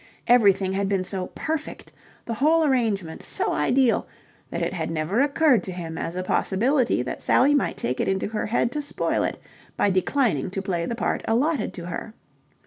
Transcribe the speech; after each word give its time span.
Everything 0.25 0.71
had 0.73 0.89
been 0.89 1.03
so 1.03 1.27
perfect, 1.35 1.91
the 2.25 2.33
whole 2.33 2.63
arrangement 2.63 3.21
so 3.21 3.53
ideal, 3.53 4.07
that 4.49 4.63
it 4.63 4.73
had 4.73 4.89
never 4.89 5.21
occurred 5.21 5.63
to 5.63 5.71
him 5.71 5.95
as 5.95 6.15
a 6.15 6.23
possibility 6.23 7.03
that 7.03 7.21
Sally 7.21 7.53
might 7.53 7.77
take 7.77 7.99
it 7.99 8.07
into 8.07 8.27
her 8.29 8.47
head 8.47 8.71
to 8.71 8.81
spoil 8.81 9.21
it 9.21 9.39
by 9.77 9.91
declining 9.91 10.49
to 10.49 10.59
play 10.63 10.87
the 10.87 10.95
part 10.95 11.21
allotted 11.27 11.71
to 11.75 11.85
her. 11.85 12.15